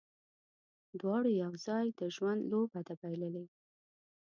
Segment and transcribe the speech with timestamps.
[0.99, 3.45] دواړو یو ځای، د ژوند لوبه ده بایللې